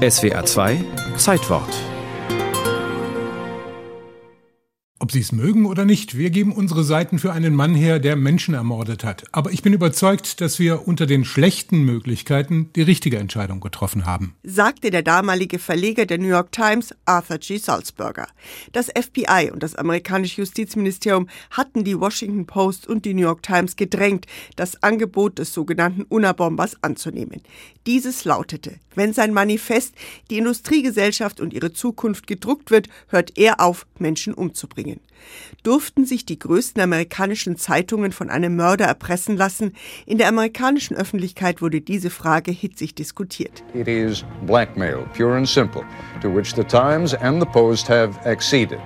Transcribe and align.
SWA 0.00 0.42
2 0.42 0.78
Zeitwort 1.16 1.99
Ob 5.02 5.12
Sie 5.12 5.20
es 5.20 5.32
mögen 5.32 5.64
oder 5.64 5.86
nicht, 5.86 6.18
wir 6.18 6.28
geben 6.28 6.52
unsere 6.52 6.84
Seiten 6.84 7.18
für 7.18 7.32
einen 7.32 7.54
Mann 7.54 7.74
her, 7.74 8.00
der 8.00 8.16
Menschen 8.16 8.52
ermordet 8.52 9.02
hat. 9.02 9.24
Aber 9.32 9.50
ich 9.50 9.62
bin 9.62 9.72
überzeugt, 9.72 10.42
dass 10.42 10.58
wir 10.58 10.86
unter 10.86 11.06
den 11.06 11.24
schlechten 11.24 11.84
Möglichkeiten 11.86 12.68
die 12.76 12.82
richtige 12.82 13.16
Entscheidung 13.16 13.60
getroffen 13.60 14.04
haben. 14.04 14.34
Sagte 14.42 14.90
der 14.90 15.00
damalige 15.00 15.58
Verleger 15.58 16.04
der 16.04 16.18
New 16.18 16.28
York 16.28 16.52
Times, 16.52 16.94
Arthur 17.06 17.38
G. 17.38 17.56
Salzberger. 17.56 18.26
Das 18.72 18.88
FBI 18.88 19.50
und 19.50 19.62
das 19.62 19.74
amerikanische 19.74 20.42
Justizministerium 20.42 21.30
hatten 21.50 21.82
die 21.82 21.98
Washington 21.98 22.44
Post 22.44 22.86
und 22.86 23.06
die 23.06 23.14
New 23.14 23.22
York 23.22 23.42
Times 23.42 23.76
gedrängt, 23.76 24.26
das 24.56 24.82
Angebot 24.82 25.38
des 25.38 25.54
sogenannten 25.54 26.02
Unabombers 26.02 26.76
anzunehmen. 26.82 27.40
Dieses 27.86 28.26
lautete, 28.26 28.78
wenn 28.94 29.14
sein 29.14 29.32
Manifest 29.32 29.94
Die 30.30 30.36
Industriegesellschaft 30.36 31.40
und 31.40 31.54
ihre 31.54 31.72
Zukunft 31.72 32.26
gedruckt 32.26 32.70
wird, 32.70 32.88
hört 33.08 33.38
er 33.38 33.60
auf, 33.60 33.86
Menschen 33.98 34.34
umzubringen. 34.34 34.89
Durften 35.62 36.06
sich 36.06 36.24
die 36.24 36.38
größten 36.38 36.82
amerikanischen 36.82 37.56
Zeitungen 37.56 38.12
von 38.12 38.30
einem 38.30 38.56
Mörder 38.56 38.86
erpressen 38.86 39.36
lassen? 39.36 39.74
In 40.06 40.18
der 40.18 40.28
amerikanischen 40.28 40.96
Öffentlichkeit 40.96 41.60
wurde 41.60 41.80
diese 41.80 42.10
Frage 42.10 42.50
hitzig 42.50 42.94
diskutiert. 42.94 43.62
It 43.74 43.86
is 43.86 44.24
blackmail, 44.46 45.06
pure 45.16 45.36
and 45.36 45.48
simple, 45.48 45.82
to 46.22 46.34
which 46.34 46.54
the 46.54 46.64
Times 46.64 47.14
and 47.14 47.40
the 47.42 47.48
Post 47.48 47.88
have 47.88 48.18
acceded. 48.26 48.80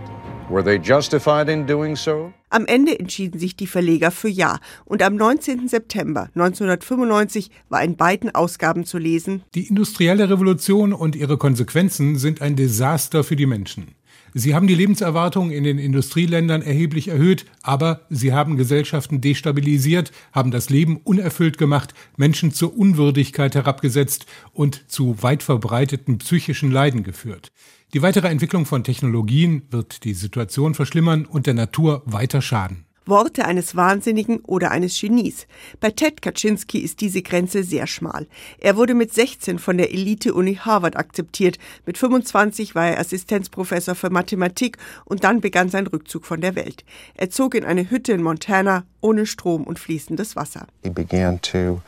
Were 0.50 0.62
they 0.62 0.78
justified 0.78 1.48
in 1.48 1.66
doing 1.66 1.96
so? 1.96 2.32
Am 2.50 2.66
Ende 2.66 2.98
entschieden 2.98 3.41
sich 3.41 3.56
die 3.56 3.66
Verleger 3.66 4.10
für 4.10 4.28
Ja 4.28 4.60
und 4.84 5.02
am 5.02 5.16
19. 5.16 5.68
September 5.68 6.28
1995 6.34 7.50
war 7.68 7.82
in 7.82 7.96
beiden 7.96 8.34
Ausgaben 8.34 8.84
zu 8.84 8.98
lesen 8.98 9.42
Die 9.55 9.66
industrielle 9.66 10.28
Revolution 10.28 10.92
und 10.92 11.16
ihre 11.16 11.38
Konsequenzen 11.38 12.16
sind 12.16 12.42
ein 12.42 12.56
Desaster 12.56 13.24
für 13.24 13.36
die 13.36 13.46
Menschen. 13.46 13.94
Sie 14.36 14.52
haben 14.52 14.66
die 14.66 14.74
Lebenserwartung 14.74 15.52
in 15.52 15.62
den 15.62 15.78
Industrieländern 15.78 16.60
erheblich 16.60 17.06
erhöht, 17.06 17.46
aber 17.62 18.00
sie 18.10 18.32
haben 18.32 18.56
Gesellschaften 18.56 19.20
destabilisiert, 19.20 20.10
haben 20.32 20.50
das 20.50 20.70
Leben 20.70 20.96
unerfüllt 20.96 21.56
gemacht, 21.56 21.94
Menschen 22.16 22.52
zur 22.52 22.76
Unwürdigkeit 22.76 23.54
herabgesetzt 23.54 24.26
und 24.52 24.91
zu 24.91 25.22
weit 25.22 25.44
verbreiteten 25.44 26.18
psychischen 26.18 26.72
Leiden 26.72 27.04
geführt. 27.04 27.52
Die 27.92 28.02
weitere 28.02 28.26
Entwicklung 28.26 28.66
von 28.66 28.82
Technologien 28.82 29.62
wird 29.70 30.02
die 30.02 30.14
Situation 30.14 30.74
verschlimmern 30.74 31.26
und 31.26 31.46
der 31.46 31.54
Natur 31.54 32.02
weiter 32.04 32.42
schaden. 32.42 32.83
Worte 33.06 33.44
eines 33.44 33.77
Wahnsinnigen 33.77 34.41
oder 34.41 34.70
eines 34.70 34.98
Genies. 34.98 35.47
Bei 35.80 35.91
Ted 35.91 36.22
Kaczynski 36.22 36.78
ist 36.78 37.00
diese 37.00 37.22
Grenze 37.22 37.62
sehr 37.62 37.86
schmal. 37.86 38.27
Er 38.58 38.77
wurde 38.77 38.94
mit 38.94 39.12
16 39.12 39.58
von 39.58 39.77
der 39.77 39.92
Elite-Uni 39.92 40.56
Harvard 40.56 40.97
akzeptiert. 40.97 41.58
Mit 41.86 41.98
25 41.98 42.75
war 42.75 42.88
er 42.88 43.00
Assistenzprofessor 43.00 43.94
für 43.94 44.10
Mathematik 44.10 44.78
und 45.05 45.25
dann 45.25 45.41
begann 45.41 45.69
sein 45.69 45.86
Rückzug 45.86 46.25
von 46.25 46.41
der 46.41 46.55
Welt. 46.55 46.84
Er 47.14 47.30
zog 47.30 47.55
in 47.55 47.64
eine 47.64 47.91
Hütte 47.91 48.12
in 48.12 48.22
Montana 48.22 48.84
ohne 49.00 49.27
Strom 49.27 49.64
und 49.64 49.78
fließendes 49.78 50.36
Wasser. 50.36 50.66
He 50.82 50.91
began 50.91 51.41
to 51.42 51.82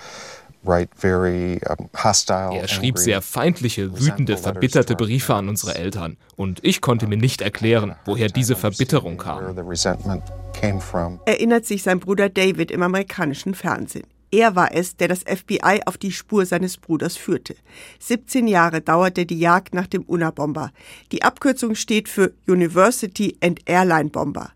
er 2.53 2.69
schrieb 2.69 2.98
sehr 2.98 3.22
feindliche, 3.22 3.98
wütende, 3.98 4.36
verbitterte 4.36 4.95
Briefe 4.97 5.34
an 5.34 5.48
unsere 5.48 5.75
Eltern. 5.77 6.17
Und 6.36 6.61
ich 6.62 6.81
konnte 6.81 7.06
mir 7.06 7.17
nicht 7.17 7.41
erklären, 7.41 7.97
woher 8.05 8.28
diese 8.28 8.56
Verbitterung 8.56 9.17
kam. 9.17 9.56
Erinnert 11.27 11.67
sich 11.67 11.83
sein 11.83 12.00
Bruder 12.00 12.28
David 12.28 12.70
im 12.70 12.83
amerikanischen 12.83 13.55
Fernsehen. 13.55 14.06
Er 14.33 14.56
war 14.56 14.75
es, 14.75 14.97
der 14.97 15.09
das 15.09 15.20
FBI 15.20 15.83
auf 15.87 15.98
die 15.98 16.11
Spur 16.11 16.47
seines 16.47 16.78
Bruders 16.78 17.17
führte. 17.17 17.55
17 18.00 18.48
Jahre 18.48 18.81
dauerte 18.81 19.25
die 19.25 19.39
Jagd 19.39 19.72
nach 19.72 19.87
dem 19.87 20.03
Unabomber. 20.03 20.72
Die 21.12 21.22
Abkürzung 21.22 21.75
steht 21.75 22.09
für 22.09 22.33
University 22.47 23.37
and 23.41 23.61
Airline 23.67 24.11
Bomber. 24.11 24.50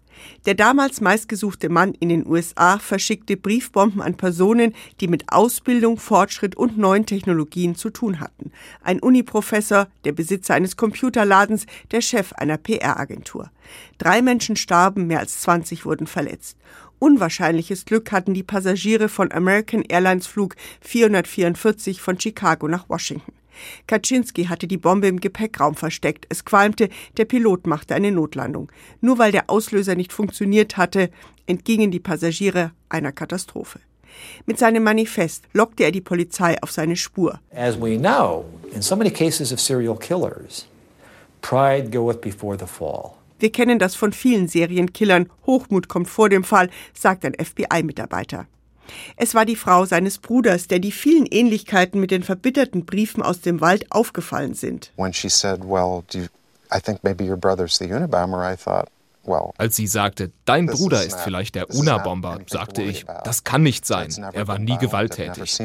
Der 0.47 0.55
damals 0.55 1.01
meistgesuchte 1.01 1.69
Mann 1.69 1.95
in 1.95 2.09
den 2.09 2.27
USA 2.27 2.79
verschickte 2.79 3.37
Briefbomben 3.37 4.01
an 4.01 4.17
Personen, 4.17 4.75
die 5.01 5.09
mit 5.09 5.33
Ausbildung, 5.33 5.99
Fortschritt 5.99 6.57
und 6.57 6.79
neuen 6.79 7.07
Technologien 7.07 7.75
zu 7.75 7.91
tun 7.91 8.21
hatten. 8.21 8.53
Ein 8.83 9.01
Uniprofessor, 9.01 9.89
der 10.05 10.13
Besitzer 10.13 10.55
eines 10.55 10.77
Computerladens, 10.77 11.67
der 11.91 12.01
Chef 12.01 12.33
einer 12.33 12.59
PR-Agentur. 12.59 13.51
Drei 13.99 14.23
Menschen 14.23 14.57
starben, 14.57 15.07
mehr 15.07 15.21
als 15.21 15.41
20 15.41 15.85
wurden 15.85 16.07
verletzt. 16.07 16.57
Unwahrscheinliches 16.99 17.87
Glück 17.87 18.13
hatten 18.13 18.35
die 18.35 18.43
Passagiere 18.43 19.09
von 19.09 19.33
American 19.33 19.83
Airlines 19.83 20.27
Flug 20.27 20.55
444 20.83 22.01
von 22.01 22.21
Chicago 22.21 22.69
nach 22.69 22.89
Washington. 22.89 23.33
Kaczynski 23.87 24.45
hatte 24.45 24.67
die 24.67 24.77
Bombe 24.77 25.09
im 25.09 25.21
Gepäckraum 25.21 25.75
versteckt. 25.75 26.27
Es 26.29 26.45
qualmte, 26.45 26.89
der 27.17 27.25
Pilot 27.25 27.67
machte 27.67 27.95
eine 27.95 28.13
Notlandung. 28.13 28.71
Nur 29.01 29.19
weil 29.19 29.33
der 29.33 29.51
Auslöser 29.51 29.95
nicht 29.95 30.13
funktioniert 30.13 30.77
hatte, 30.77 31.11
entgingen 31.47 31.91
die 31.91 32.01
Passagiere 32.01 32.73
einer 32.89 33.13
Katastrophe. 33.13 33.81
Mit 34.47 34.59
seinem 34.59 34.83
Manifest 34.83 35.45
lockte 35.53 35.85
er 35.85 35.93
die 35.93 36.01
Polizei 36.01 36.61
auf 36.63 36.73
seine 36.73 36.97
Spur. 36.97 37.41
As 37.55 37.81
we 37.81 37.97
know, 37.97 38.45
in 38.75 38.83
so 38.83 38.97
many 38.97 39.11
cases 39.11 39.53
of 39.53 39.61
serial 39.61 39.97
killers, 39.97 40.67
pride 41.41 41.91
goeth 41.91 42.21
before 42.21 42.59
the 42.59 42.67
fall. 42.67 43.13
Wir 43.39 43.51
kennen 43.51 43.79
das 43.79 43.95
von 43.95 44.13
vielen 44.13 44.49
Serienkillern. 44.49 45.31
Hochmut 45.47 45.89
kommt 45.89 46.09
vor 46.09 46.29
dem 46.29 46.45
Fall, 46.45 46.69
sagt 46.93 47.25
ein 47.25 47.35
FBI-Mitarbeiter. 47.35 48.47
Es 49.17 49.35
war 49.35 49.45
die 49.45 49.57
Frau 49.57 49.85
seines 49.85 50.19
Bruders, 50.19 50.69
der 50.69 50.79
die 50.79 50.93
vielen 50.93 51.27
Ähnlichkeiten 51.27 52.01
mit 52.01 52.11
den 52.11 52.23
verbitterten 52.23 52.85
Briefen 52.85 53.23
aus 53.23 53.41
dem 53.41 53.61
Wald 53.61 53.87
aufgefallen 53.91 54.55
sind. 54.55 54.93
When 54.97 55.13
she 55.13 55.29
said, 55.29 55.61
well, 55.65 56.03
do 56.13 56.19
you, 56.19 56.27
I 56.75 56.81
think 56.81 57.03
maybe 57.03 57.25
your 57.25 57.37
brother's 57.37 57.79
the 57.79 57.87
Unabomber, 57.87 58.53
I 58.53 58.57
thought, 58.57 58.89
als 59.59 59.77
sie 59.77 59.87
sagte, 59.87 60.33
dein 60.45 60.67
Bruder 60.67 61.05
ist 61.05 61.21
vielleicht 61.21 61.55
der 61.55 61.71
Unabomber, 61.71 62.39
sagte 62.47 62.83
ich, 62.83 63.05
das 63.25 63.45
kann 63.45 63.63
nicht 63.63 63.87
sein. 63.87 64.11
Er 64.33 64.49
war 64.49 64.59
nie 64.59 64.79
gewalttätig. 64.79 65.59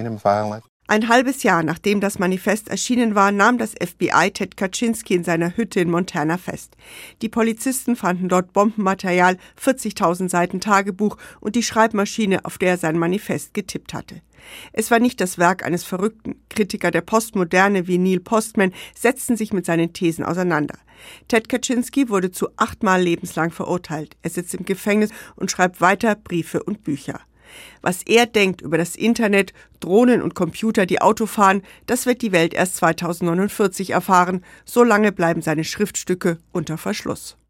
Ein 0.88 1.09
halbes 1.09 1.41
Jahr 1.41 1.63
nachdem 1.63 2.00
das 2.00 2.19
Manifest 2.19 2.68
erschienen 2.68 3.16
war, 3.16 3.31
nahm 3.31 3.57
das 3.57 3.72
FBI 3.72 4.29
Ted 4.31 4.56
Kaczynski 4.56 5.16
in 5.16 5.23
seiner 5.23 5.57
Hütte 5.57 5.79
in 5.79 5.90
Montana 5.90 6.38
fest. 6.38 6.78
Die 7.23 7.29
Polizisten 7.29 7.96
fanden 7.96 8.29
dort 8.29 8.53
Bombenmaterial, 8.53 9.40
40.000 9.59 10.29
Seiten 10.29 10.62
Tagebuch 10.62 11.18
und 11.40 11.56
die 11.56 11.63
Schreibmaschine, 11.63 12.45
auf 12.45 12.59
der 12.59 12.69
er 12.69 12.78
sein 12.78 13.00
Manifest 13.00 13.56
getippt 13.56 13.95
hatte. 13.95 14.22
Es 14.74 14.91
war 14.91 15.00
nicht 15.00 15.19
das 15.22 15.40
Werk 15.40 15.66
eines 15.66 15.84
Verrückten. 15.84 16.35
Kritiker 16.50 16.91
der 16.91 17.01
Postmoderne 17.01 17.88
wie 17.88 17.97
Neil 17.97 18.19
Postman 18.19 18.72
setzten 18.95 19.38
sich 19.38 19.53
mit 19.53 19.66
seinen 19.66 19.91
Thesen 19.91 20.24
auseinander. 20.24 20.78
Ted 21.28 21.50
Kaczynski 21.50 22.09
wurde 22.09 22.29
zu 22.29 22.50
achtmal 22.57 23.01
lebenslang 23.01 23.50
verurteilt. 23.50 24.18
Er 24.22 24.29
sitzt 24.29 24.53
im 24.53 24.66
Gefängnis 24.66 25.09
und 25.35 25.50
schreibt 25.50 25.81
weiter 25.81 26.13
Briefe 26.13 26.62
und 26.62 26.84
Bücher. 26.84 27.22
Was 27.81 28.01
er 28.03 28.25
denkt 28.25 28.61
über 28.61 28.78
das 28.78 28.95
Internet, 28.95 29.53
Drohnen 29.79 30.22
und 30.22 30.35
Computer, 30.35 30.85
die 30.85 31.01
Auto 31.01 31.25
fahren, 31.25 31.61
das 31.85 32.06
wird 32.06 32.22
die 32.22 32.31
Welt 32.31 32.53
erst 32.53 32.78
2049 32.78 33.91
erfahren. 33.91 34.44
So 34.66 34.83
lange 34.83 35.11
bleiben 35.11 35.41
seine 35.41 35.63
Schriftstücke 35.63 36.38
unter 36.51 36.78
Verschluss. 36.78 37.38